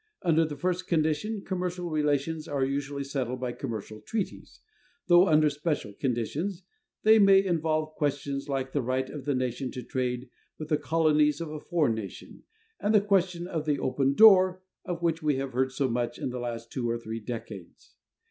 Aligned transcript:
Under 0.23 0.45
the 0.45 0.57
first 0.57 0.87
condition, 0.87 1.43
commercial 1.45 1.91
relations 1.91 2.47
are 2.47 2.65
usually 2.65 3.03
settled 3.03 3.39
by 3.39 3.51
commercial 3.51 4.01
treaties, 4.01 4.59
though 5.05 5.27
under 5.27 5.47
special 5.47 5.93
conditions 5.93 6.63
they 7.03 7.19
may 7.19 7.45
involve 7.45 7.93
questions 7.93 8.49
like 8.49 8.71
the 8.71 8.81
right 8.81 9.07
of 9.11 9.25
the 9.25 9.35
nation 9.35 9.69
to 9.73 9.83
trade 9.83 10.27
with 10.57 10.69
the 10.69 10.77
colonies 10.77 11.39
of 11.39 11.51
a 11.51 11.59
foreign 11.59 11.93
nation, 11.93 12.41
and 12.79 12.95
the 12.95 12.99
question 13.01 13.45
of 13.45 13.65
the 13.67 13.77
"open 13.77 14.15
door" 14.15 14.63
of 14.85 15.03
which 15.03 15.21
we 15.21 15.35
have 15.35 15.53
heard 15.53 15.71
so 15.71 15.87
much 15.87 16.17
in 16.17 16.31
the 16.31 16.39
last 16.39 16.71
two 16.71 16.89
or 16.89 16.97
three 16.97 17.19
decades. 17.19 17.93